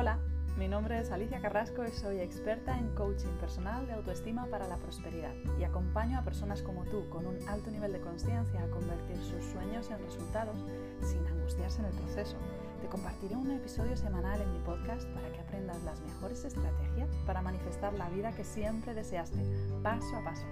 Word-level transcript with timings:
Hola, 0.00 0.16
mi 0.56 0.68
nombre 0.68 1.00
es 1.00 1.10
Alicia 1.10 1.40
Carrasco 1.40 1.84
y 1.84 1.90
soy 1.90 2.20
experta 2.20 2.78
en 2.78 2.94
coaching 2.94 3.36
personal 3.40 3.84
de 3.88 3.94
autoestima 3.94 4.46
para 4.46 4.68
la 4.68 4.76
prosperidad 4.76 5.34
y 5.58 5.64
acompaño 5.64 6.16
a 6.16 6.22
personas 6.22 6.62
como 6.62 6.84
tú 6.84 7.08
con 7.08 7.26
un 7.26 7.36
alto 7.48 7.68
nivel 7.72 7.92
de 7.92 8.00
conciencia 8.00 8.62
a 8.62 8.70
convertir 8.70 9.16
sus 9.16 9.42
sueños 9.46 9.90
en 9.90 9.98
resultados 9.98 10.56
sin 11.02 11.26
angustiarse 11.26 11.80
en 11.80 11.86
el 11.86 11.94
proceso. 11.94 12.36
Te 12.80 12.86
compartiré 12.86 13.34
un 13.34 13.50
episodio 13.50 13.96
semanal 13.96 14.40
en 14.40 14.52
mi 14.52 14.60
podcast 14.60 15.08
para 15.08 15.32
que 15.32 15.40
aprendas 15.40 15.82
las 15.82 16.00
mejores 16.00 16.44
estrategias 16.44 17.10
para 17.26 17.42
manifestar 17.42 17.92
la 17.94 18.08
vida 18.08 18.30
que 18.30 18.44
siempre 18.44 18.94
deseaste, 18.94 19.42
paso 19.82 20.14
a 20.14 20.22
paso. 20.22 20.46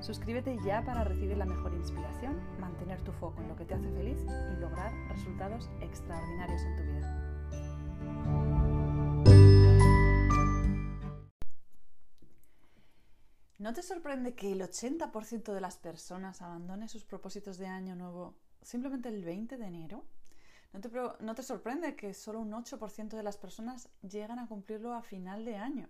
Suscríbete 0.00 0.58
ya 0.64 0.84
para 0.84 1.04
recibir 1.04 1.36
la 1.36 1.46
mejor 1.46 1.72
inspiración, 1.72 2.34
mantener 2.58 3.00
tu 3.02 3.12
foco 3.12 3.42
en 3.42 3.48
lo 3.48 3.54
que 3.54 3.64
te 3.64 3.74
hace 3.74 3.92
feliz 3.92 4.18
y 4.26 4.60
lograr 4.60 4.92
resultados 5.08 5.70
extraordinarios 5.80 6.62
en 6.62 6.76
tu 6.76 6.82
vida. 6.82 8.51
¿No 13.62 13.72
te 13.72 13.84
sorprende 13.84 14.34
que 14.34 14.50
el 14.50 14.60
80% 14.60 15.52
de 15.52 15.60
las 15.60 15.76
personas 15.76 16.42
abandone 16.42 16.88
sus 16.88 17.04
propósitos 17.04 17.58
de 17.58 17.68
año 17.68 17.94
nuevo 17.94 18.34
simplemente 18.60 19.08
el 19.08 19.24
20 19.24 19.56
de 19.56 19.64
enero? 19.64 20.04
¿No 20.72 20.80
te, 20.80 20.90
¿No 21.20 21.36
te, 21.36 21.44
sorprende 21.44 21.94
que 21.94 22.12
solo 22.12 22.40
un 22.40 22.50
8% 22.50 23.10
de 23.10 23.22
las 23.22 23.36
personas 23.36 23.88
llegan 24.02 24.40
a 24.40 24.48
cumplirlo 24.48 24.94
a 24.94 25.02
final 25.02 25.44
de 25.44 25.58
año? 25.58 25.88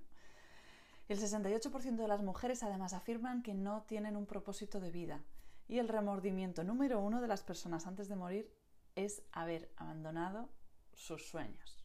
El 1.09 1.19
68% 1.19 1.97
de 1.97 2.09
las 2.09 2.23
mujeres 2.23 2.62
además 2.62 2.93
afirman 2.93 3.43
que 3.43 3.55
no 3.55 3.84
tienen 3.84 4.17
un 4.17 4.27
propósito 4.27 4.79
de 4.79 4.91
vida. 4.91 5.23
Y 5.67 5.79
el 5.79 5.89
remordimiento 5.89 6.65
número 6.65 7.01
uno 7.01 7.23
de 7.23 7.29
las 7.29 7.43
personas 7.43 7.87
antes 7.87 8.07
de 8.07 8.17
morir 8.17 8.55
es 8.97 9.23
haber 9.33 9.73
abandonado 9.79 10.51
sus 10.93 11.27
sueños. 11.27 11.83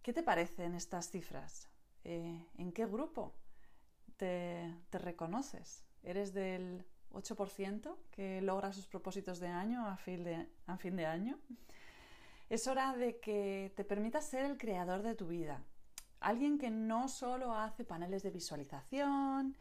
¿Qué 0.00 0.14
te 0.14 0.22
parecen 0.22 0.74
estas 0.74 1.10
cifras? 1.10 1.68
Eh, 2.04 2.42
¿En 2.56 2.72
qué 2.72 2.86
grupo 2.86 3.34
te, 4.16 4.74
reconoces? 4.92 5.84
¿Eres 6.02 6.32
del 6.32 6.84
8% 7.12 7.96
que 8.10 8.40
logra 8.42 8.72
sus 8.72 8.86
propósitos 8.86 9.40
de 9.40 9.48
año 9.48 9.86
a 9.86 9.96
fin 9.96 10.24
de, 10.24 10.48
a 10.66 10.76
fin 10.76 10.96
de 10.96 11.06
año? 11.06 11.38
Es 12.48 12.66
hora 12.68 12.96
de 12.96 13.18
que 13.18 13.72
te 13.76 13.84
permitas 13.84 14.26
ser 14.26 14.44
el 14.44 14.56
creador 14.56 15.02
de 15.02 15.14
tu 15.14 15.26
vida, 15.26 15.64
Alguien 16.20 16.58
que 16.58 16.70
no 16.70 17.08
solo 17.08 17.54
hace 17.54 17.84
paneles 17.84 18.22
de 18.22 18.30
visualización, 18.30 19.56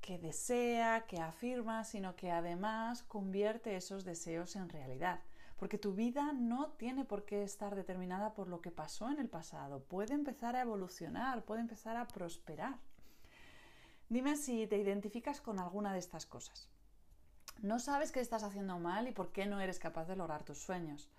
que 0.00 0.18
desea, 0.18 1.06
que 1.06 1.20
afirma, 1.20 1.84
sino 1.84 2.16
que 2.16 2.30
además 2.30 3.02
convierte 3.02 3.76
esos 3.76 4.04
deseos 4.04 4.56
en 4.56 4.68
realidad. 4.68 5.20
Porque 5.56 5.76
tu 5.76 5.92
vida 5.92 6.32
no 6.32 6.70
tiene 6.72 7.04
por 7.04 7.24
qué 7.24 7.42
estar 7.42 7.74
determinada 7.74 8.32
por 8.32 8.48
lo 8.48 8.60
que 8.60 8.70
pasó 8.70 9.10
en 9.10 9.18
el 9.18 9.28
pasado. 9.28 9.82
Puede 9.84 10.14
empezar 10.14 10.56
a 10.56 10.62
evolucionar, 10.62 11.44
puede 11.44 11.60
empezar 11.60 11.96
a 11.96 12.08
prosperar. 12.08 12.78
Dime 14.10 14.36
si 14.36 14.66
te 14.66 14.78
identificas 14.78 15.42
con 15.42 15.58
alguna 15.58 15.92
de 15.92 15.98
estas 15.98 16.24
cosas. 16.24 16.70
No 17.60 17.78
sabes 17.78 18.10
qué 18.10 18.20
estás 18.20 18.42
haciendo 18.42 18.78
mal 18.78 19.06
y 19.06 19.12
por 19.12 19.32
qué 19.32 19.44
no 19.44 19.60
eres 19.60 19.78
capaz 19.78 20.06
de 20.06 20.16
lograr 20.16 20.44
tus 20.44 20.58
sueños. 20.58 21.10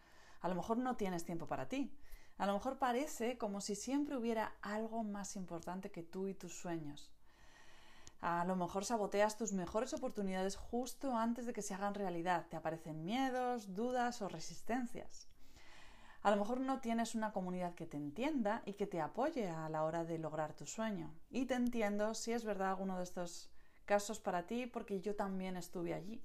A 0.42 0.50
lo 0.50 0.56
mejor 0.56 0.78
no 0.80 0.96
tienes 0.96 1.24
tiempo 1.24 1.46
para 1.46 1.70
ti. 1.70 1.94
A 2.40 2.48
lo 2.48 2.54
mejor 2.54 2.80
parece 2.80 3.38
como 3.38 3.62
si 3.62 3.76
siempre 3.76 4.18
hubiera 4.18 4.56
algo 4.64 5.04
más 5.04 5.36
importante 5.36 5.92
que 5.92 6.02
tú 6.02 6.28
y 6.28 6.34
tus 6.34 6.54
sueños. 6.58 7.12
A 8.22 8.44
lo 8.46 8.56
mejor 8.56 8.86
saboteas 8.86 9.38
tus 9.38 9.54
mejores 9.54 9.94
oportunidades 9.94 10.56
justo 10.56 11.16
antes 11.16 11.46
de 11.46 11.54
que 11.54 11.62
se 11.62 11.76
hagan 11.76 11.94
realidad. 11.94 12.48
Te 12.50 12.58
aparecen 12.58 13.06
miedos, 13.06 13.76
dudas 13.76 14.24
o 14.24 14.30
resistencias. 14.30 15.29
A 16.22 16.32
lo 16.32 16.38
mejor 16.38 16.60
no 16.60 16.82
tienes 16.82 17.16
una 17.16 17.32
comunidad 17.32 17.76
que 17.76 17.86
te 17.86 17.98
entienda 17.98 18.62
y 18.66 18.74
que 18.74 18.88
te 18.88 19.00
apoye 19.00 19.48
a 19.48 19.70
la 19.70 19.84
hora 19.84 20.04
de 20.04 20.18
lograr 20.18 20.54
tu 20.54 20.66
sueño. 20.66 21.14
Y 21.30 21.46
te 21.46 21.54
entiendo 21.54 22.14
si 22.14 22.34
es 22.34 22.44
verdad 22.44 22.70
alguno 22.70 22.98
de 22.98 23.04
estos 23.04 23.50
casos 23.86 24.20
para 24.20 24.46
ti 24.46 24.66
porque 24.66 25.00
yo 25.00 25.16
también 25.16 25.56
estuve 25.56 25.94
allí. 25.94 26.22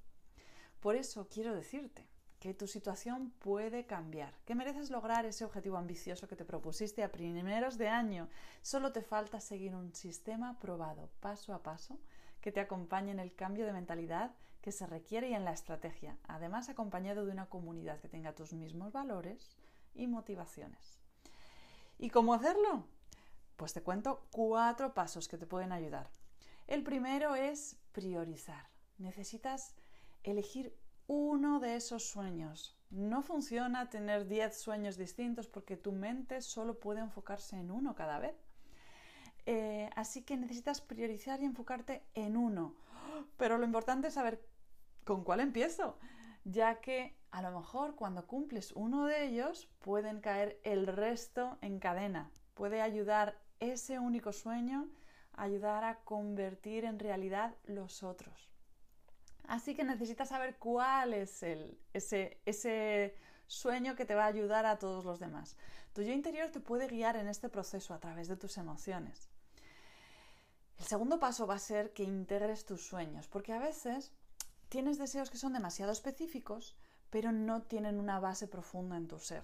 Por 0.81 0.95
eso 0.95 1.27
quiero 1.29 1.55
decirte, 1.55 2.07
que 2.45 2.53
tu 2.53 2.67
situación 2.67 3.31
puede 3.39 3.87
cambiar, 3.87 4.31
que 4.45 4.53
mereces 4.53 4.91
lograr 4.91 5.25
ese 5.25 5.45
objetivo 5.45 5.77
ambicioso 5.77 6.27
que 6.27 6.35
te 6.35 6.45
propusiste 6.45 7.03
a 7.03 7.11
primeros 7.11 7.79
de 7.79 7.87
año. 7.87 8.29
Solo 8.61 8.91
te 8.91 9.01
falta 9.01 9.39
seguir 9.39 9.73
un 9.73 9.95
sistema 9.95 10.59
probado 10.59 11.09
paso 11.21 11.55
a 11.55 11.63
paso 11.63 11.97
que 12.41 12.51
te 12.51 12.59
acompañe 12.59 13.09
en 13.09 13.19
el 13.19 13.33
cambio 13.33 13.65
de 13.65 13.73
mentalidad 13.73 14.35
que 14.61 14.71
se 14.71 14.85
requiere 14.85 15.29
y 15.29 15.33
en 15.33 15.43
la 15.43 15.53
estrategia, 15.53 16.17
además 16.27 16.69
acompañado 16.69 17.25
de 17.25 17.31
una 17.31 17.47
comunidad 17.47 17.99
que 17.99 18.09
tenga 18.09 18.35
tus 18.35 18.53
mismos 18.53 18.93
valores 18.93 19.55
y 19.95 20.07
motivaciones. 20.07 20.99
¿Y 21.97 22.09
cómo 22.09 22.33
hacerlo? 22.33 22.85
Pues 23.55 23.73
te 23.73 23.81
cuento 23.81 24.27
cuatro 24.31 24.93
pasos 24.93 25.27
que 25.27 25.37
te 25.37 25.47
pueden 25.47 25.71
ayudar. 25.71 26.11
El 26.67 26.83
primero 26.83 27.35
es 27.35 27.77
priorizar. 27.91 28.69
Necesitas 28.97 29.75
elegir 30.23 30.75
uno 31.07 31.59
de 31.59 31.75
esos 31.75 32.09
sueños. 32.09 32.77
No 32.89 33.21
funciona 33.21 33.89
tener 33.89 34.27
10 34.27 34.57
sueños 34.57 34.97
distintos 34.97 35.47
porque 35.47 35.77
tu 35.77 35.91
mente 35.91 36.41
solo 36.41 36.79
puede 36.79 37.01
enfocarse 37.01 37.57
en 37.57 37.71
uno 37.71 37.95
cada 37.95 38.19
vez. 38.19 38.35
Eh, 39.45 39.89
así 39.95 40.23
que 40.23 40.37
necesitas 40.37 40.81
priorizar 40.81 41.41
y 41.41 41.45
enfocarte 41.45 42.03
en 42.13 42.35
uno. 42.35 42.75
Pero 43.37 43.57
lo 43.57 43.65
importante 43.65 44.07
es 44.07 44.15
saber 44.15 44.43
con 45.03 45.23
cuál 45.23 45.39
empiezo, 45.39 45.97
ya 46.45 46.79
que 46.79 47.17
a 47.31 47.41
lo 47.41 47.51
mejor 47.51 47.95
cuando 47.95 48.27
cumples 48.27 48.71
uno 48.71 49.07
de 49.07 49.25
ellos 49.25 49.67
pueden 49.79 50.21
caer 50.21 50.59
el 50.63 50.87
resto 50.87 51.57
en 51.61 51.79
cadena. 51.79 52.31
Puede 52.53 52.81
ayudar 52.81 53.37
ese 53.59 53.99
único 53.99 54.31
sueño, 54.31 54.87
ayudar 55.33 55.83
a 55.83 55.97
convertir 56.03 56.85
en 56.85 56.99
realidad 56.99 57.55
los 57.65 58.03
otros. 58.03 58.49
Así 59.47 59.75
que 59.75 59.83
necesitas 59.83 60.29
saber 60.29 60.55
cuál 60.57 61.13
es 61.13 61.43
el, 61.43 61.77
ese, 61.93 62.39
ese 62.45 63.15
sueño 63.47 63.95
que 63.95 64.05
te 64.05 64.15
va 64.15 64.23
a 64.23 64.27
ayudar 64.27 64.65
a 64.65 64.79
todos 64.79 65.03
los 65.03 65.19
demás. 65.19 65.57
Tu 65.93 66.03
yo 66.03 66.13
interior 66.13 66.49
te 66.49 66.59
puede 66.59 66.87
guiar 66.87 67.15
en 67.15 67.27
este 67.27 67.49
proceso 67.49 67.93
a 67.93 67.99
través 67.99 68.27
de 68.27 68.37
tus 68.37 68.57
emociones. 68.57 69.29
El 70.77 70.85
segundo 70.85 71.19
paso 71.19 71.47
va 71.47 71.55
a 71.55 71.59
ser 71.59 71.93
que 71.93 72.03
integres 72.03 72.65
tus 72.65 72.85
sueños, 72.85 73.27
porque 73.27 73.53
a 73.53 73.59
veces 73.59 74.11
tienes 74.69 74.97
deseos 74.97 75.29
que 75.29 75.37
son 75.37 75.53
demasiado 75.53 75.91
específicos, 75.91 76.75
pero 77.09 77.31
no 77.31 77.61
tienen 77.61 77.99
una 77.99 78.19
base 78.19 78.47
profunda 78.47 78.97
en 78.97 79.07
tu 79.07 79.19
ser. 79.19 79.43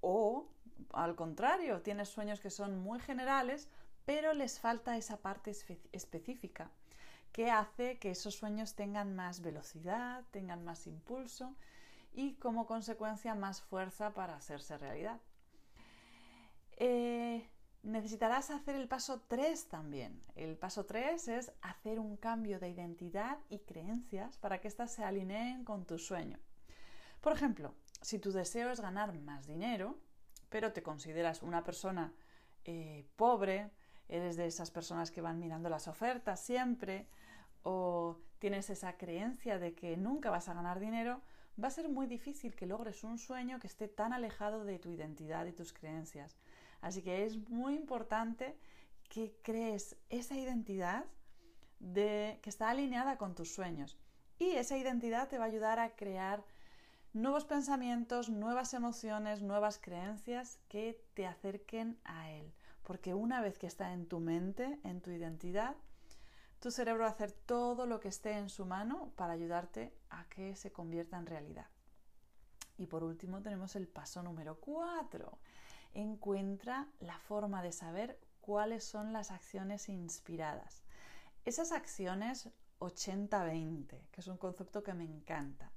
O, 0.00 0.48
al 0.92 1.14
contrario, 1.16 1.82
tienes 1.82 2.08
sueños 2.08 2.40
que 2.40 2.50
son 2.50 2.78
muy 2.78 3.00
generales, 3.00 3.68
pero 4.04 4.34
les 4.34 4.60
falta 4.60 4.96
esa 4.96 5.18
parte 5.18 5.52
específica 5.92 6.70
que 7.32 7.50
hace 7.50 7.98
que 7.98 8.10
esos 8.10 8.34
sueños 8.34 8.74
tengan 8.74 9.14
más 9.14 9.42
velocidad, 9.42 10.24
tengan 10.30 10.64
más 10.64 10.86
impulso 10.86 11.54
y 12.14 12.34
como 12.36 12.66
consecuencia 12.66 13.34
más 13.34 13.60
fuerza 13.60 14.14
para 14.14 14.36
hacerse 14.36 14.78
realidad. 14.78 15.20
Eh, 16.78 17.46
necesitarás 17.82 18.50
hacer 18.50 18.76
el 18.76 18.88
paso 18.88 19.22
3 19.28 19.68
también. 19.68 20.22
El 20.34 20.56
paso 20.56 20.86
3 20.86 21.28
es 21.28 21.52
hacer 21.62 21.98
un 21.98 22.16
cambio 22.16 22.58
de 22.58 22.70
identidad 22.70 23.38
y 23.48 23.60
creencias 23.60 24.36
para 24.38 24.60
que 24.60 24.68
éstas 24.68 24.92
se 24.92 25.04
alineen 25.04 25.64
con 25.64 25.86
tu 25.86 25.98
sueño. 25.98 26.38
Por 27.20 27.32
ejemplo, 27.32 27.74
si 28.02 28.18
tu 28.18 28.32
deseo 28.32 28.70
es 28.70 28.80
ganar 28.80 29.12
más 29.18 29.46
dinero, 29.46 29.98
pero 30.48 30.72
te 30.72 30.82
consideras 30.82 31.42
una 31.42 31.64
persona 31.64 32.12
eh, 32.64 33.06
pobre, 33.16 33.70
eres 34.08 34.36
de 34.36 34.46
esas 34.46 34.70
personas 34.70 35.10
que 35.10 35.20
van 35.20 35.38
mirando 35.38 35.68
las 35.68 35.88
ofertas 35.88 36.40
siempre, 36.40 37.06
o 37.62 38.20
tienes 38.38 38.70
esa 38.70 38.96
creencia 38.96 39.58
de 39.58 39.74
que 39.74 39.96
nunca 39.96 40.30
vas 40.30 40.48
a 40.48 40.54
ganar 40.54 40.78
dinero, 40.78 41.20
va 41.62 41.68
a 41.68 41.72
ser 41.72 41.88
muy 41.88 42.06
difícil 42.06 42.54
que 42.54 42.66
logres 42.66 43.02
un 43.02 43.18
sueño 43.18 43.58
que 43.58 43.66
esté 43.66 43.88
tan 43.88 44.12
alejado 44.12 44.64
de 44.64 44.78
tu 44.78 44.90
identidad 44.90 45.46
y 45.46 45.52
tus 45.52 45.72
creencias. 45.72 46.36
Así 46.80 47.02
que 47.02 47.24
es 47.24 47.36
muy 47.48 47.74
importante 47.74 48.56
que 49.08 49.36
crees 49.42 49.96
esa 50.10 50.36
identidad 50.36 51.04
de, 51.78 52.38
que 52.42 52.50
está 52.50 52.70
alineada 52.70 53.18
con 53.18 53.34
tus 53.34 53.52
sueños. 53.52 53.96
Y 54.38 54.50
esa 54.50 54.76
identidad 54.76 55.28
te 55.28 55.38
va 55.38 55.44
a 55.44 55.48
ayudar 55.48 55.78
a 55.78 55.94
crear 55.96 56.44
nuevos 57.12 57.44
pensamientos, 57.44 58.28
nuevas 58.28 58.74
emociones, 58.74 59.42
nuevas 59.42 59.78
creencias 59.78 60.58
que 60.68 61.02
te 61.14 61.26
acerquen 61.26 61.98
a 62.04 62.30
él. 62.30 62.52
Porque 62.82 63.14
una 63.14 63.40
vez 63.40 63.58
que 63.58 63.66
está 63.66 63.92
en 63.92 64.06
tu 64.06 64.20
mente, 64.20 64.78
en 64.84 65.00
tu 65.00 65.10
identidad, 65.10 65.76
tu 66.60 66.70
cerebro 66.70 67.02
va 67.02 67.08
a 67.08 67.12
hacer 67.12 67.32
todo 67.32 67.86
lo 67.86 68.00
que 68.00 68.08
esté 68.08 68.32
en 68.32 68.48
su 68.48 68.66
mano 68.66 69.12
para 69.16 69.32
ayudarte 69.32 69.92
a 70.10 70.28
que 70.28 70.56
se 70.56 70.72
convierta 70.72 71.16
en 71.16 71.26
realidad. 71.26 71.66
Y 72.78 72.86
por 72.86 73.02
último 73.02 73.40
tenemos 73.40 73.76
el 73.76 73.88
paso 73.88 74.22
número 74.22 74.60
4. 74.60 75.38
Encuentra 75.96 76.88
la 77.00 77.18
forma 77.18 77.62
de 77.62 77.72
saber 77.72 78.20
cuáles 78.42 78.84
son 78.84 79.12
las 79.14 79.30
acciones 79.30 79.88
inspiradas. 79.88 80.84
Esas 81.46 81.72
acciones 81.72 82.50
80-20, 82.80 83.86
que 84.10 84.20
es 84.20 84.26
un 84.26 84.36
concepto 84.36 84.82
que 84.82 84.92
me 84.92 85.04
encanta. 85.04 85.72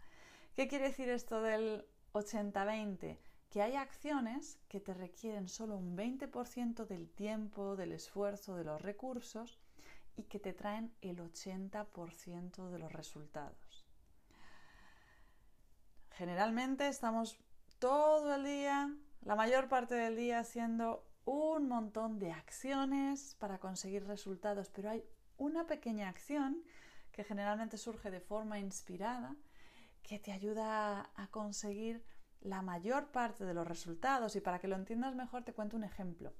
¿Qué 0.55 0.67
quiere 0.67 0.89
decir 0.89 1.09
esto 1.09 1.41
del 1.41 1.85
80-20? 2.13 3.17
que 3.49 3.61
hay 3.63 3.75
acciones 3.75 4.59
que 4.67 4.79
te 4.79 4.93
requieren 4.93 5.47
solo 5.47 5.75
un 5.75 5.97
20% 5.97 6.85
del 6.85 7.09
tiempo, 7.09 7.75
del 7.75 7.93
esfuerzo, 7.93 8.55
de 8.55 8.63
los 8.63 8.81
recursos 8.81 9.59
y 10.15 10.23
que 10.23 10.39
te 10.39 10.53
traen 10.53 10.93
el 11.01 11.17
80% 11.17 12.69
de 12.69 12.79
los 12.79 12.93
resultados. 12.93 13.85
Generalmente 16.11 16.87
estamos 16.87 17.39
todo 17.79 18.35
el 18.35 18.43
día, 18.43 18.93
la 19.21 19.35
mayor 19.35 19.67
parte 19.67 19.95
del 19.95 20.15
día 20.15 20.39
haciendo 20.39 21.05
un 21.25 21.67
montón 21.67 22.19
de 22.19 22.31
acciones 22.31 23.35
para 23.39 23.59
conseguir 23.59 24.05
resultados, 24.05 24.69
pero 24.69 24.89
hay 24.89 25.03
una 25.37 25.67
pequeña 25.67 26.09
acción 26.09 26.63
que 27.11 27.23
generalmente 27.23 27.77
surge 27.77 28.11
de 28.11 28.19
forma 28.19 28.59
inspirada 28.59 29.35
que 30.03 30.19
te 30.19 30.31
ayuda 30.31 31.11
a 31.15 31.27
conseguir 31.27 32.03
la 32.41 32.61
mayor 32.61 33.11
parte 33.11 33.45
de 33.45 33.53
los 33.53 33.67
resultados 33.67 34.35
y 34.35 34.41
para 34.41 34.59
que 34.59 34.67
lo 34.67 34.75
entiendas 34.75 35.15
mejor 35.15 35.43
te 35.43 35.53
cuento 35.53 35.75
un 35.75 35.83
ejemplo. 35.83 36.33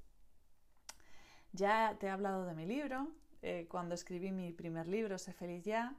Ya 1.52 1.98
te 2.00 2.08
he 2.08 2.10
hablado 2.10 2.46
de 2.46 2.54
mi 2.54 2.66
libro, 2.66 3.10
eh, 3.42 3.68
cuando 3.70 3.96
escribí 3.96 4.32
mi 4.32 4.54
primer 4.54 4.88
libro, 4.88 5.18
Sé 5.18 5.34
feliz 5.34 5.64
ya. 5.64 5.96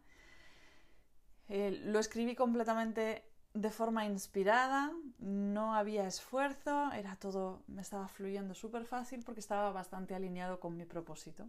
Eh, 1.49 1.81
lo 1.85 1.99
escribí 1.99 2.35
completamente 2.35 3.30
de 3.55 3.70
forma 3.70 4.05
inspirada, 4.05 4.93
no 5.19 5.75
había 5.75 6.06
esfuerzo, 6.06 6.93
era 6.93 7.17
todo, 7.17 7.62
me 7.67 7.82
estaba 7.82 8.08
fluyendo 8.08 8.55
súper 8.55 8.85
fácil 8.85 9.23
porque 9.25 9.41
estaba 9.41 9.73
bastante 9.73 10.14
alineado 10.14 10.61
con 10.61 10.76
mi 10.76 10.85
propósito. 10.85 11.49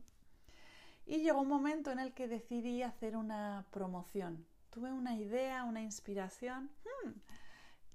Y 1.06 1.18
llegó 1.24 1.42
un 1.42 1.48
momento 1.48 1.92
en 1.92 2.00
el 2.00 2.14
que 2.14 2.28
decidí 2.28 2.84
hacer 2.84 3.16
una 3.16 3.66
promoción. 3.72 4.46
Tuve 4.70 4.92
una 4.92 5.16
idea, 5.16 5.64
una 5.64 5.82
inspiración. 5.82 6.70
Hmm, 7.04 7.12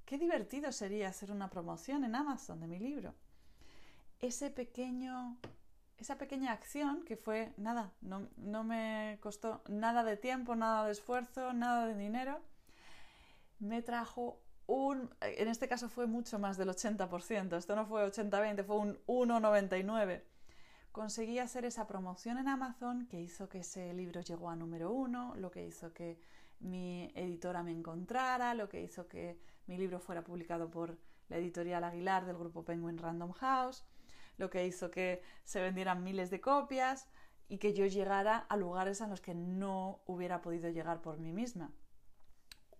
Qué 0.06 0.18
divertido 0.18 0.70
sería 0.70 1.08
hacer 1.08 1.32
una 1.32 1.50
promoción 1.50 2.04
en 2.04 2.14
Amazon 2.14 2.60
de 2.60 2.68
mi 2.68 2.78
libro. 2.78 3.12
Ese 4.20 4.50
pequeño, 4.50 5.36
esa 5.98 6.16
pequeña 6.16 6.52
acción 6.52 7.02
que 7.02 7.16
fue 7.16 7.52
nada, 7.56 7.90
no, 8.00 8.28
no 8.36 8.62
me 8.62 9.18
costó 9.20 9.62
nada 9.68 10.04
de 10.04 10.16
tiempo, 10.16 10.54
nada 10.54 10.86
de 10.86 10.92
esfuerzo, 10.92 11.52
nada 11.52 11.86
de 11.88 11.96
dinero, 11.96 12.40
me 13.58 13.82
trajo 13.82 14.42
un, 14.66 15.10
en 15.20 15.48
este 15.48 15.68
caso 15.68 15.88
fue 15.88 16.06
mucho 16.06 16.38
más 16.38 16.56
del 16.56 16.68
80%, 16.68 17.56
esto 17.56 17.76
no 17.76 17.86
fue 17.86 18.04
80-20, 18.10 18.64
fue 18.64 18.76
un 18.76 18.98
1,99. 19.06 20.22
Conseguí 20.92 21.38
hacer 21.38 21.64
esa 21.64 21.86
promoción 21.86 22.38
en 22.38 22.48
Amazon 22.48 23.06
que 23.06 23.20
hizo 23.20 23.48
que 23.48 23.58
ese 23.58 23.92
libro 23.92 24.22
llegó 24.22 24.50
a 24.50 24.56
número 24.56 24.92
uno, 24.92 25.34
lo 25.36 25.50
que 25.50 25.66
hizo 25.66 25.92
que 25.92 26.18
mi 26.60 27.12
editora 27.14 27.62
me 27.62 27.70
encontrara, 27.72 28.54
lo 28.54 28.68
que 28.68 28.82
hizo 28.82 29.06
que 29.06 29.38
mi 29.66 29.76
libro 29.76 30.00
fuera 30.00 30.24
publicado 30.24 30.70
por 30.70 30.98
la 31.28 31.36
editorial 31.36 31.84
Aguilar 31.84 32.24
del 32.24 32.36
grupo 32.36 32.64
Penguin 32.64 32.98
Random 32.98 33.32
House, 33.32 33.84
lo 34.38 34.48
que 34.48 34.66
hizo 34.66 34.90
que 34.90 35.22
se 35.44 35.60
vendieran 35.60 36.02
miles 36.02 36.30
de 36.30 36.40
copias 36.40 37.08
y 37.48 37.58
que 37.58 37.74
yo 37.74 37.86
llegara 37.86 38.38
a 38.38 38.56
lugares 38.56 39.00
a 39.02 39.06
los 39.06 39.20
que 39.20 39.34
no 39.34 40.00
hubiera 40.06 40.40
podido 40.40 40.70
llegar 40.70 41.02
por 41.02 41.18
mí 41.18 41.32
misma. 41.32 41.72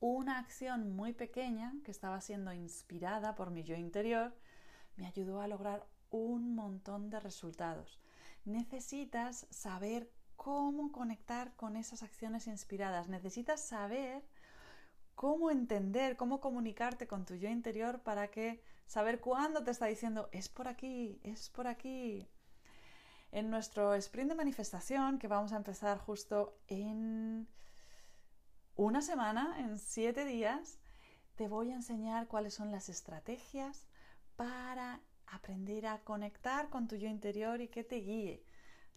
Una 0.00 0.38
acción 0.38 0.94
muy 0.94 1.12
pequeña 1.14 1.74
que 1.84 1.90
estaba 1.90 2.20
siendo 2.20 2.52
inspirada 2.52 3.34
por 3.34 3.50
mi 3.50 3.62
yo 3.62 3.74
interior 3.74 4.34
me 4.96 5.06
ayudó 5.06 5.40
a 5.40 5.48
lograr 5.48 5.86
un 6.10 6.54
montón 6.54 7.08
de 7.08 7.18
resultados. 7.18 7.98
Necesitas 8.44 9.46
saber 9.50 10.10
cómo 10.36 10.92
conectar 10.92 11.54
con 11.56 11.76
esas 11.76 12.02
acciones 12.02 12.46
inspiradas. 12.46 13.08
Necesitas 13.08 13.60
saber 13.60 14.22
cómo 15.14 15.50
entender, 15.50 16.16
cómo 16.16 16.40
comunicarte 16.40 17.06
con 17.06 17.24
tu 17.24 17.34
yo 17.34 17.48
interior 17.48 18.00
para 18.00 18.28
que 18.28 18.62
saber 18.86 19.20
cuándo 19.20 19.64
te 19.64 19.70
está 19.70 19.86
diciendo 19.86 20.28
es 20.30 20.48
por 20.48 20.68
aquí, 20.68 21.18
es 21.24 21.48
por 21.48 21.66
aquí. 21.66 22.28
En 23.32 23.50
nuestro 23.50 23.94
sprint 23.94 24.30
de 24.30 24.36
manifestación, 24.36 25.18
que 25.18 25.26
vamos 25.26 25.52
a 25.52 25.56
empezar 25.56 25.98
justo 25.98 26.58
en 26.68 27.48
una 28.76 29.00
semana, 29.00 29.56
en 29.58 29.78
siete 29.78 30.24
días, 30.24 30.78
te 31.34 31.48
voy 31.48 31.72
a 31.72 31.74
enseñar 31.74 32.28
cuáles 32.28 32.54
son 32.54 32.70
las 32.70 32.88
estrategias 32.88 33.86
para 34.36 35.00
aprender 35.26 35.86
a 35.86 36.02
conectar 36.02 36.68
con 36.68 36.86
tu 36.86 36.96
yo 36.96 37.08
interior 37.08 37.60
y 37.60 37.68
que 37.68 37.84
te 37.84 37.96
guíe. 37.96 38.44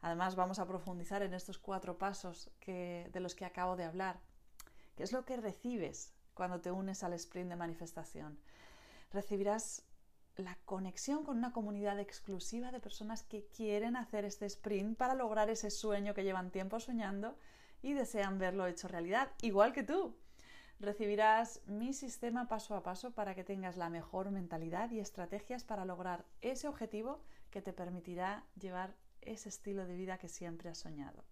Además, 0.02 0.36
vamos 0.36 0.60
a 0.60 0.68
profundizar 0.68 1.24
en 1.24 1.34
estos 1.34 1.58
cuatro 1.58 1.98
pasos 1.98 2.52
que, 2.60 3.10
de 3.12 3.20
los 3.20 3.36
que 3.36 3.46
acabo 3.46 3.76
de 3.76 3.86
hablar. 3.86 4.20
¿Qué 4.96 5.04
es 5.04 5.12
lo 5.12 5.26
que 5.26 5.38
recibes 5.38 6.14
cuando 6.34 6.60
te 6.60 6.72
unes 6.72 7.04
al 7.04 7.14
sprint 7.14 7.50
de 7.50 7.56
manifestación? 7.56 8.38
Recibirás 9.12 9.84
la 10.36 10.58
conexión 10.66 11.24
con 11.24 11.38
una 11.38 11.52
comunidad 11.52 12.00
exclusiva 12.00 12.72
de 12.72 12.80
personas 12.80 13.24
que 13.24 13.46
quieren 13.48 13.96
hacer 13.96 14.24
este 14.24 14.46
sprint 14.46 14.98
para 14.98 15.16
lograr 15.16 15.50
ese 15.50 15.70
sueño 15.70 16.14
que 16.14 16.24
llevan 16.24 16.52
tiempo 16.52 16.80
soñando 16.80 17.38
y 17.82 17.94
desean 17.94 18.38
verlo 18.38 18.68
hecho 18.68 18.88
realidad, 18.88 19.30
igual 19.42 19.74
que 19.74 19.84
tú. 19.84 20.16
Recibirás 20.80 21.62
mi 21.66 21.94
sistema 21.94 22.48
paso 22.48 22.74
a 22.74 22.84
paso 22.84 23.12
para 23.12 23.36
que 23.36 23.44
tengas 23.44 23.76
la 23.76 23.90
mejor 23.90 24.32
mentalidad 24.32 24.90
y 24.92 25.00
estrategias 25.00 25.66
para 25.66 25.84
lograr 25.84 26.26
ese 26.42 26.70
objetivo 26.70 27.22
que 27.52 27.62
te 27.62 27.74
permitirá 27.74 28.46
llevar 28.58 28.96
ese 29.22 29.50
estilo 29.50 29.86
de 29.86 29.96
vida 29.96 30.18
que 30.18 30.30
siempre 30.30 30.70
has 30.70 30.78
soñado. 30.78 31.26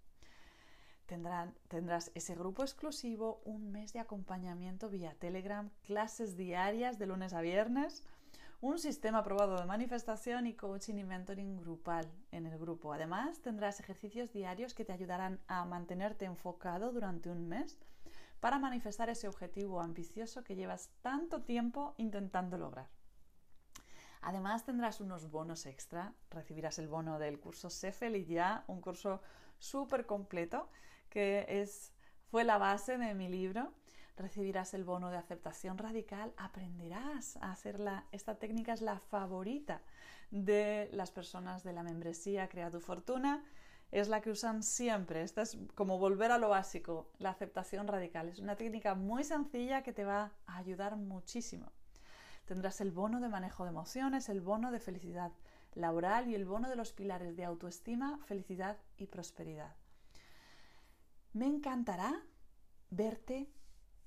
tendrás 1.06 2.12
ese 2.14 2.36
grupo 2.36 2.64
exclusivo, 2.64 3.42
un 3.46 3.72
mes 3.72 3.94
de 3.94 4.00
acompañamiento 4.00 4.90
vía 4.90 5.16
Telegram, 5.18 5.70
clases 5.84 6.36
diarias 6.36 7.00
de 7.00 7.06
lunes 7.06 7.34
a 7.34 7.40
viernes, 7.40 8.04
un 8.60 8.80
sistema 8.80 9.24
probado 9.24 9.58
de 9.58 9.66
manifestación 9.66 10.48
y 10.48 10.54
coaching 10.54 10.96
y 10.96 11.04
mentoring 11.04 11.58
grupal 11.58 12.12
en 12.32 12.48
el 12.48 12.58
grupo. 12.58 12.92
Además, 12.92 13.40
tendrás 13.42 13.80
ejercicios 13.80 14.34
diarios 14.34 14.74
que 14.74 14.84
te 14.84 14.94
ayudarán 14.94 15.40
a 15.48 15.64
mantenerte 15.66 16.26
enfocado 16.26 16.92
durante 16.92 17.30
un 17.30 17.48
mes 17.48 17.78
para 18.40 18.58
manifestar 18.58 19.10
ese 19.10 19.28
objetivo 19.28 19.82
ambicioso 19.82 20.44
que 20.44 20.56
llevas 20.56 20.90
tanto 21.02 21.44
tiempo 21.44 21.94
intentando 21.98 22.58
lograr. 22.58 22.90
Además 24.22 24.66
tendrás 24.66 25.02
unos 25.02 25.30
bonos 25.30 25.68
extra, 25.68 26.14
recibirás 26.32 26.80
el 26.80 26.88
bono 26.88 27.20
del 27.20 27.40
curso 27.40 27.70
Sé 27.70 27.92
Feliz 27.92 28.28
Ya, 28.28 28.64
un 28.68 28.82
curso 28.82 29.22
súper 29.60 30.06
completo 30.06 30.70
que 31.10 31.46
es, 31.48 31.94
fue 32.30 32.44
la 32.44 32.58
base 32.58 32.98
de 32.98 33.14
mi 33.14 33.30
libro. 33.30 33.72
Recibirás 34.18 34.74
el 34.74 34.84
bono 34.84 35.12
de 35.12 35.18
aceptación 35.18 35.78
radical, 35.78 36.34
aprenderás 36.38 37.38
a 37.38 37.52
hacerla. 37.52 38.06
Esta 38.12 38.36
técnica 38.40 38.74
es 38.74 38.82
la 38.82 39.00
favorita 39.00 39.82
de 40.32 40.90
las 40.92 41.12
personas 41.12 41.64
de 41.64 41.72
la 41.72 41.84
membresía 41.84 42.50
Crea 42.50 42.72
tu 42.72 42.80
Fortuna. 42.80 43.44
Es 43.92 44.10
la 44.10 44.22
que 44.22 44.32
usan 44.32 44.64
siempre. 44.64 45.22
Esta 45.22 45.44
es 45.44 45.56
como 45.76 46.00
volver 46.00 46.32
a 46.32 46.40
lo 46.40 46.50
básico, 46.50 47.12
la 47.20 47.30
aceptación 47.30 47.88
radical. 47.88 48.28
Es 48.28 48.40
una 48.40 48.56
técnica 48.56 48.96
muy 48.96 49.24
sencilla 49.24 49.84
que 49.84 49.94
te 49.94 50.04
va 50.04 50.32
a 50.48 50.58
ayudar 50.58 50.96
muchísimo. 50.96 51.72
Tendrás 52.46 52.82
el 52.82 52.92
bono 52.92 53.22
de 53.22 53.30
manejo 53.30 53.66
de 53.66 53.70
emociones, 53.70 54.30
el 54.30 54.42
bono 54.42 54.72
de 54.72 54.80
felicidad 54.80 55.32
laboral 55.76 56.28
y 56.28 56.34
el 56.34 56.46
bono 56.46 56.70
de 56.70 56.76
los 56.76 56.92
pilares 56.92 57.36
de 57.38 57.46
autoestima, 57.46 58.18
felicidad 58.26 58.78
y 58.98 59.06
prosperidad. 59.06 59.76
Me 61.34 61.46
encantará 61.46 62.20
verte 62.90 63.48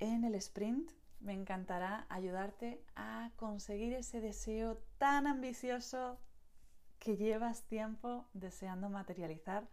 en 0.00 0.24
el 0.24 0.34
sprint, 0.34 0.90
me 1.20 1.32
encantará 1.34 2.06
ayudarte 2.08 2.82
a 2.96 3.30
conseguir 3.36 3.92
ese 3.92 4.20
deseo 4.20 4.78
tan 4.98 5.26
ambicioso 5.26 6.18
que 6.98 7.16
llevas 7.16 7.62
tiempo 7.64 8.26
deseando 8.32 8.90
materializar. 8.90 9.68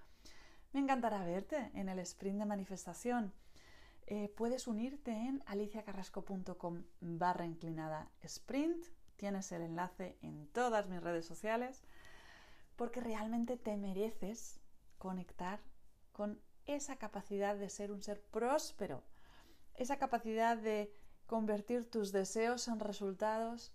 Me 0.74 0.80
encantará 0.80 1.24
verte 1.24 1.72
en 1.74 1.90
el 1.90 2.00
sprint 2.00 2.40
de 2.40 2.46
manifestación 2.46 3.34
eh, 4.10 4.30
puedes 4.38 4.68
unirte 4.68 5.12
en 5.12 5.44
aliciacarrasco.com 5.48 6.84
barra 7.02 7.46
inclinada 7.46 8.10
sprint. 8.22 8.86
Tienes 9.18 9.52
el 9.52 9.64
enlace 9.64 10.18
en 10.22 10.48
todas 10.48 10.88
mis 10.88 11.02
redes 11.02 11.26
sociales 11.26 11.84
porque 12.78 13.02
realmente 13.02 13.58
te 13.58 13.76
mereces 13.76 14.62
conectar 14.98 15.60
con 16.14 16.40
esa 16.68 16.96
capacidad 16.96 17.58
de 17.58 17.70
ser 17.70 17.92
un 17.92 18.02
ser 18.02 18.22
próspero, 18.22 19.04
esa 19.78 19.98
capacidad 19.98 20.58
de 20.58 20.94
convertir 21.26 21.90
tus 21.90 22.12
deseos 22.12 22.68
en 22.68 22.80
resultados 22.80 23.72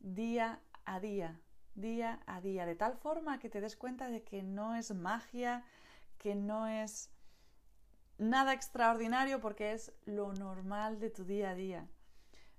día 0.00 0.60
a 0.84 1.00
día, 1.00 1.40
día 1.74 2.20
a 2.26 2.40
día, 2.40 2.66
de 2.66 2.74
tal 2.74 2.96
forma 2.96 3.38
que 3.38 3.48
te 3.48 3.60
des 3.60 3.76
cuenta 3.76 4.08
de 4.08 4.22
que 4.22 4.42
no 4.42 4.74
es 4.74 4.94
magia, 4.94 5.64
que 6.18 6.34
no 6.34 6.66
es 6.66 7.10
nada 8.18 8.52
extraordinario 8.52 9.40
porque 9.40 9.72
es 9.72 9.92
lo 10.04 10.32
normal 10.32 10.98
de 11.00 11.10
tu 11.10 11.24
día 11.24 11.50
a 11.50 11.54
día. 11.54 11.88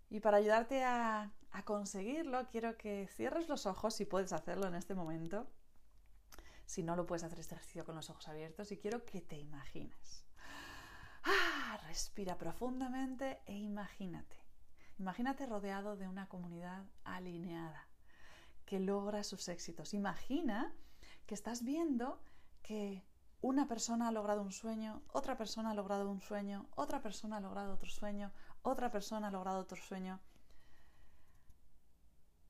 Y 0.09 0.19
para 0.19 0.37
ayudarte 0.37 0.83
a, 0.83 1.31
conseguirlo, 1.63 2.49
quiero 2.49 2.77
que 2.77 3.07
cierres 3.07 3.47
los 3.47 3.65
ojos, 3.65 3.95
si 3.95 4.05
puedes 4.05 4.33
hacerlo 4.33 4.67
en 4.67 4.75
este 4.75 4.93
momento. 4.93 5.47
Si 6.65 6.83
no 6.83 6.97
lo 6.97 7.05
puedes 7.05 7.23
hacer 7.23 7.39
este 7.39 7.55
ejercicio 7.55 7.85
con 7.85 7.95
los 7.95 8.09
ojos 8.09 8.27
abiertos, 8.27 8.71
y 8.71 8.77
quiero 8.77 9.05
que 9.05 9.21
te 9.21 9.37
imagines. 9.37 10.24
Respira 11.95 12.37
profundamente 12.37 13.39
e 13.45 13.55
imagínate 13.55 14.35
Imagínate 14.99 15.45
rodeado 15.45 15.95
de 15.95 16.09
una 16.09 16.27
comunidad 16.27 16.83
alineada 17.05 17.87
que 18.65 18.81
logra 18.81 19.23
sus 19.23 19.47
éxitos. 19.47 19.93
Imagina 19.93 20.73
que 21.25 21.35
estás 21.35 21.63
viendo 21.63 22.19
que 22.63 23.01
una 23.39 23.65
persona 23.69 24.09
ha 24.09 24.11
logrado 24.11 24.41
un 24.41 24.51
sueño, 24.51 25.03
otra 25.13 25.37
persona 25.37 25.71
ha 25.71 25.73
logrado 25.73 26.11
un 26.11 26.19
sueño, 26.19 26.67
otra 26.75 27.01
persona 27.01 27.37
ha 27.37 27.39
logrado 27.39 27.73
otro 27.75 27.89
sueño, 27.89 28.33
otra 28.61 28.91
persona 28.91 29.29
ha 29.29 29.31
logrado 29.31 29.59
otro 29.59 29.77
sueño. 29.77 30.19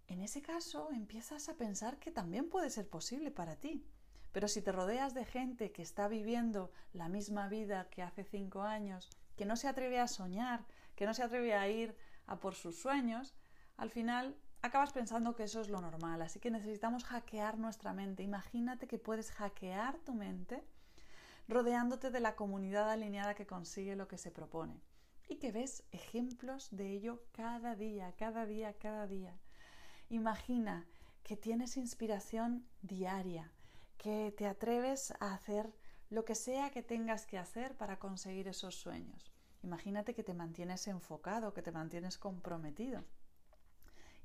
En 0.08 0.22
ese 0.22 0.42
caso 0.42 0.90
empiezas 0.92 1.50
a 1.50 1.54
pensar 1.54 2.00
que 2.00 2.10
también 2.10 2.50
puede 2.50 2.72
ser 2.72 2.90
posible 2.90 3.30
para 3.30 3.58
ti. 3.58 3.86
Pero 4.32 4.48
si 4.48 4.64
te 4.64 4.72
rodeas 4.72 5.14
de 5.14 5.24
gente 5.24 5.72
que 5.72 5.84
está 5.84 6.08
viviendo 6.08 6.72
la 6.94 7.10
misma 7.10 7.48
vida 7.48 7.90
que 7.92 8.02
hace 8.02 8.24
cinco 8.24 8.64
años, 8.64 9.10
que 9.36 9.46
no 9.46 9.56
se 9.56 9.68
atreve 9.68 10.00
a 10.00 10.08
soñar, 10.08 10.66
que 10.96 11.06
no 11.06 11.14
se 11.14 11.24
atreve 11.24 11.54
a 11.56 11.68
ir 11.68 11.96
a 12.28 12.40
por 12.40 12.56
sus 12.56 12.80
sueños, 12.80 13.36
al 13.78 13.90
final 13.90 14.36
acabas 14.62 14.94
pensando 14.94 15.36
que 15.36 15.44
eso 15.44 15.62
es 15.62 15.70
lo 15.70 15.82
normal. 15.82 16.22
Así 16.22 16.40
que 16.40 16.52
necesitamos 16.52 17.04
hackear 17.04 17.58
nuestra 17.58 17.94
mente. 17.94 18.24
Imagínate 18.24 18.88
que 18.88 18.98
puedes 18.98 19.32
hackear 19.32 19.98
tu 20.00 20.14
mente 20.14 20.64
rodeándote 21.48 22.10
de 22.10 22.20
la 22.20 22.36
comunidad 22.36 22.90
alineada 22.90 23.36
que 23.36 23.46
consigue 23.46 23.96
lo 23.96 24.08
que 24.08 24.18
se 24.18 24.32
propone 24.32 24.82
y 25.28 25.38
que 25.38 25.52
ves 25.52 25.84
ejemplos 25.92 26.70
de 26.72 26.92
ello 26.92 27.24
cada 27.32 27.76
día, 27.76 28.14
cada 28.18 28.46
día, 28.46 28.74
cada 28.74 29.08
día. 29.08 29.38
Imagina 30.10 30.88
que 31.24 31.36
tienes 31.36 31.78
inspiración 31.78 32.68
diaria, 32.82 33.52
que 33.98 34.34
te 34.38 34.48
atreves 34.48 35.12
a 35.20 35.34
hacer 35.34 35.74
lo 36.10 36.26
que 36.26 36.36
sea 36.36 36.70
que 36.72 36.84
tengas 36.84 37.26
que 37.26 37.38
hacer 37.38 37.76
para 37.76 38.00
conseguir 38.00 38.48
esos 38.48 38.76
sueños. 38.76 39.32
Imagínate 39.64 40.14
que 40.14 40.24
te 40.24 40.34
mantienes 40.34 40.88
enfocado, 40.88 41.54
que 41.54 41.62
te 41.62 41.72
mantienes 41.72 42.18
comprometido. 42.18 43.04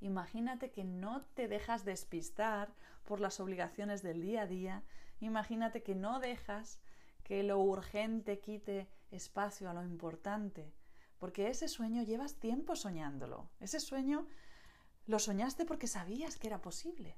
Imagínate 0.01 0.71
que 0.71 0.85
no 0.85 1.23
te 1.35 1.49
dejas 1.49 1.85
despistar 1.85 2.73
por 3.05 3.21
las 3.21 3.41
obligaciones 3.41 4.03
del 4.03 4.23
día 4.23 4.43
a 4.43 4.47
día. 4.47 4.83
Imagínate 5.21 5.83
que 5.83 5.95
no 5.95 6.21
dejas 6.21 6.81
que 7.23 7.43
lo 7.43 7.59
urgente 7.59 8.41
quite 8.41 8.89
espacio 9.11 9.69
a 9.69 9.75
lo 9.75 9.83
importante. 9.83 10.73
Porque 11.19 11.49
ese 11.49 11.69
sueño 11.69 12.03
llevas 12.03 12.35
tiempo 12.35 12.77
soñándolo. 12.77 13.51
Ese 13.61 13.79
sueño 13.79 14.27
lo 15.07 15.19
soñaste 15.19 15.67
porque 15.67 15.87
sabías 15.87 16.37
que 16.37 16.49
era 16.49 16.63
posible. 16.63 17.17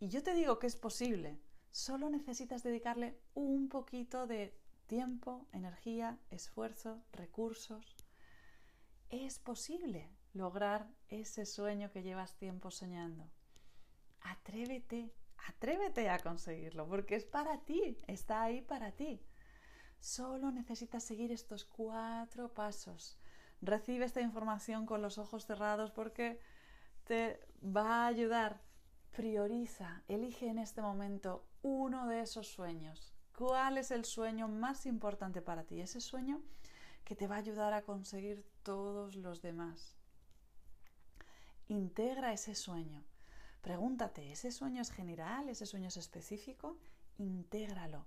Y 0.00 0.08
yo 0.08 0.22
te 0.22 0.34
digo 0.34 0.58
que 0.58 0.66
es 0.66 0.76
posible. 0.76 1.38
Solo 1.78 2.10
necesitas 2.10 2.64
dedicarle 2.64 3.16
un 3.34 3.68
poquito 3.68 4.26
de 4.26 4.52
tiempo, 4.88 5.46
energía, 5.52 6.18
esfuerzo, 6.28 7.04
recursos. 7.12 7.94
Es 9.10 9.38
posible 9.38 10.10
lograr 10.32 10.90
ese 11.06 11.46
sueño 11.46 11.92
que 11.92 12.02
llevas 12.02 12.34
tiempo 12.34 12.72
soñando. 12.72 13.30
Atrévete, 14.22 15.14
atrévete 15.46 16.10
a 16.10 16.18
conseguirlo, 16.18 16.88
porque 16.88 17.14
es 17.14 17.24
para 17.24 17.60
ti, 17.60 17.96
está 18.08 18.42
ahí 18.42 18.60
para 18.60 18.90
ti. 18.90 19.22
Solo 20.00 20.50
necesitas 20.50 21.04
seguir 21.04 21.30
estos 21.30 21.64
cuatro 21.64 22.52
pasos. 22.52 23.20
Recibe 23.62 24.04
esta 24.04 24.20
información 24.20 24.84
con 24.84 25.00
los 25.00 25.16
ojos 25.16 25.46
cerrados 25.46 25.92
porque 25.92 26.40
te 27.04 27.38
va 27.62 28.02
a 28.02 28.08
ayudar. 28.08 28.66
Prioriza, 29.12 30.02
elige 30.08 30.48
en 30.48 30.58
este 30.58 30.82
momento 30.82 31.47
uno 31.62 32.06
de 32.06 32.20
esos 32.20 32.48
sueños. 32.48 33.12
¿Cuál 33.36 33.78
es 33.78 33.90
el 33.90 34.04
sueño 34.04 34.48
más 34.48 34.86
importante 34.86 35.42
para 35.42 35.64
ti? 35.64 35.80
Ese 35.80 36.00
sueño 36.00 36.40
que 37.04 37.14
te 37.14 37.26
va 37.26 37.36
a 37.36 37.38
ayudar 37.38 37.72
a 37.72 37.82
conseguir 37.82 38.44
todos 38.62 39.16
los 39.16 39.40
demás. 39.40 39.96
Integra 41.68 42.32
ese 42.32 42.54
sueño. 42.54 43.04
Pregúntate, 43.62 44.32
¿ese 44.32 44.50
sueño 44.50 44.82
es 44.82 44.90
general? 44.90 45.48
¿Ese 45.48 45.66
sueño 45.66 45.88
es 45.88 45.96
específico? 45.96 46.76
Intégralo. 47.18 48.06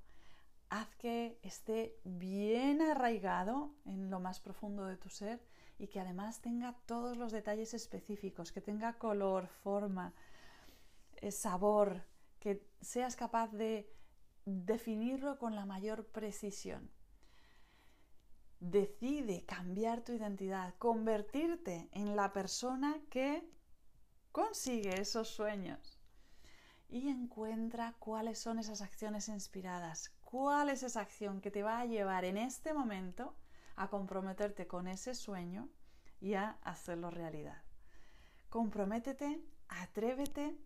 Haz 0.70 0.96
que 0.96 1.38
esté 1.43 1.98
bien 2.03 2.81
arraigado 2.81 3.72
en 3.86 4.10
lo 4.10 4.20
más 4.20 4.39
profundo 4.39 4.86
de 4.86 4.98
tu 4.98 5.10
ser 5.10 5.41
y 5.77 5.88
que 5.88 6.00
además 6.00 6.41
tenga 6.41 6.75
todos 6.86 7.17
los 7.17 7.31
detalles 7.31 7.74
específicos, 7.74 8.51
que 8.51 8.62
tenga 8.62 8.93
color, 8.93 9.48
forma, 9.48 10.13
eh, 11.17 11.31
sabor, 11.31 12.03
que 12.41 12.67
seas 12.81 13.15
capaz 13.15 13.51
de 13.53 13.88
definirlo 14.45 15.38
con 15.38 15.55
la 15.55 15.65
mayor 15.65 16.07
precisión. 16.07 16.91
Decide 18.60 19.45
cambiar 19.45 20.01
tu 20.01 20.12
identidad, 20.12 20.74
convertirte 20.77 21.89
en 21.93 22.15
la 22.15 22.33
persona 22.33 23.00
que 23.10 23.48
consigue 24.31 25.00
esos 25.00 25.29
sueños 25.29 26.00
y 26.89 27.10
encuentra 27.10 27.95
cuáles 28.00 28.39
son 28.39 28.57
esas 28.60 28.81
acciones 28.81 29.29
inspiradas, 29.29 30.10
cuál 30.21 30.69
es 30.69 30.83
esa 30.83 31.01
acción 31.01 31.41
que 31.41 31.51
te 31.51 31.63
va 31.63 31.79
a 31.79 31.86
llevar 31.86 32.25
en 32.25 32.38
este 32.38 32.74
momento 32.74 33.36
a 33.75 33.89
comprometerte 33.89 34.67
con 34.67 34.88
ese 34.88 35.13
sueño 35.13 35.69
y 36.19 36.33
a 36.33 36.57
hacerlo 36.63 37.12
realidad. 37.12 37.62
Comprométete, 38.50 39.41
atrévete 39.67 40.57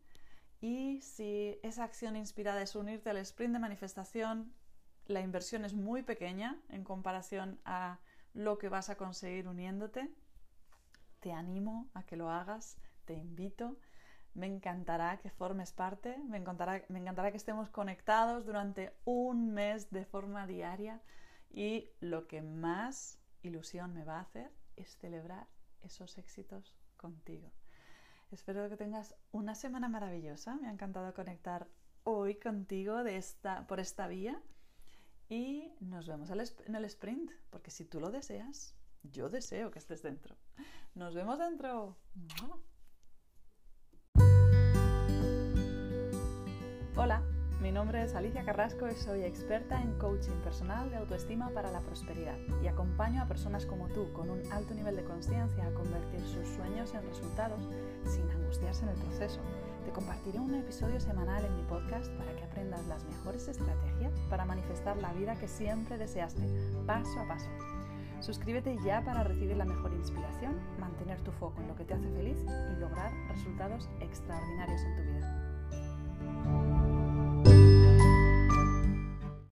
y 0.62 1.01
si 1.01 1.59
esa 1.63 1.83
acción 1.83 2.15
inspirada 2.15 2.62
es 2.62 2.75
unirte 2.75 3.09
al 3.09 3.17
sprint 3.17 3.53
de 3.53 3.59
manifestación, 3.59 4.53
la 5.05 5.21
inversión 5.21 5.65
es 5.65 5.74
muy 5.74 6.01
pequeña 6.01 6.59
en 6.69 6.83
comparación 6.83 7.59
a 7.65 8.00
lo 8.33 8.57
que 8.57 8.69
vas 8.69 8.89
a 8.89 8.95
conseguir 8.95 9.47
uniéndote. 9.47 10.12
Te 11.19 11.31
animo 11.31 11.89
a 11.93 12.03
que 12.03 12.17
lo 12.17 12.29
hagas, 12.29 12.77
te 13.05 13.13
invito. 13.13 13.77
Me 14.33 14.47
encantará 14.47 15.17
que 15.17 15.29
formes 15.29 15.71
parte, 15.71 16.17
me 16.27 16.38
encantará, 16.38 16.83
me 16.89 17.00
encantará 17.00 17.31
que 17.31 17.38
estemos 17.38 17.69
conectados 17.69 18.45
durante 18.45 18.93
un 19.05 19.53
mes 19.53 19.91
de 19.91 20.05
forma 20.05 20.45
diaria 20.45 21.01
y 21.51 21.89
lo 22.01 22.27
que 22.27 22.41
más 22.41 23.19
ilusión 23.43 23.93
me 23.93 24.03
va 24.03 24.17
a 24.17 24.21
hacer 24.21 24.51
es 24.75 24.97
celebrar 24.97 25.47
esos 25.83 26.17
éxitos 26.17 26.75
contigo. 26.97 27.51
Espero 28.32 28.70
que 28.70 28.77
tengas 28.77 29.15
una 29.32 29.55
semana 29.55 29.88
maravillosa. 29.88 30.55
Me 30.55 30.67
ha 30.67 30.72
encantado 30.72 31.13
conectar 31.13 31.67
hoy 32.03 32.36
contigo 32.36 33.03
de 33.03 33.17
esta, 33.17 33.67
por 33.67 33.79
esta 33.79 34.08
vía. 34.08 34.41
Y 35.29 35.74
nos 35.79 36.08
vemos 36.08 36.29
en 36.29 36.75
el 36.75 36.86
sprint, 36.86 37.32
porque 37.50 37.72
si 37.72 37.86
tú 37.86 38.00
lo 38.00 38.12
deseas, 38.12 38.75
yo 39.03 39.29
deseo 39.29 39.72
que 39.72 39.79
estés 39.79 40.03
dentro. 40.03 40.36
Nos 40.94 41.15
vemos 41.15 41.39
dentro. 41.39 41.98
Hola. 46.96 47.35
Mi 47.62 47.71
nombre 47.71 48.03
es 48.03 48.13
Alicia 48.15 48.43
Carrasco 48.43 48.88
y 48.89 48.95
soy 48.95 49.24
experta 49.24 49.81
en 49.81 49.97
coaching 49.97 50.35
personal 50.43 50.89
de 50.89 50.97
autoestima 50.97 51.50
para 51.50 51.71
la 51.71 51.79
prosperidad 51.79 52.38
y 52.62 52.67
acompaño 52.67 53.21
a 53.21 53.27
personas 53.27 53.65
como 53.65 53.88
tú 53.88 54.12
con 54.13 54.29
un 54.29 54.41
alto 54.51 54.74
nivel 54.74 54.95
de 54.95 55.03
conciencia 55.03 55.65
a 55.65 55.74
convertir 55.74 56.19
sus 56.21 56.47
sueños 56.50 56.93
en 56.93 57.07
resultados 57.07 57.62
sin 58.03 58.29
angustiarse 58.29 58.83
en 58.83 58.89
el 58.89 58.97
proceso. 58.97 59.39
Te 59.85 59.91
compartiré 59.91 60.39
un 60.39 60.53
episodio 60.53 61.00
semanal 61.00 61.45
en 61.45 61.55
mi 61.55 61.63
podcast 61.63 62.12
para 62.17 62.35
que 62.35 62.43
aprendas 62.43 62.85
las 62.88 63.05
mejores 63.05 63.47
estrategias 63.47 64.13
para 64.29 64.45
manifestar 64.45 64.97
la 64.97 65.13
vida 65.13 65.35
que 65.35 65.47
siempre 65.47 65.97
deseaste, 65.97 66.43
paso 66.85 67.19
a 67.19 67.27
paso. 67.27 67.50
Suscríbete 68.19 68.77
ya 68.83 69.01
para 69.03 69.24
recibir 69.24 69.55
la 69.55 69.65
mejor 69.65 69.93
inspiración, 69.93 70.55
mantener 70.79 71.19
tu 71.21 71.31
foco 71.31 71.62
en 71.62 71.69
lo 71.69 71.75
que 71.75 71.85
te 71.85 71.93
hace 71.93 72.09
feliz 72.09 72.38
y 72.43 72.79
lograr 72.79 73.12
resultados 73.29 73.89
extraordinarios 74.01 74.81
en 74.81 74.95
tu 74.95 75.01
vida. 75.03 76.75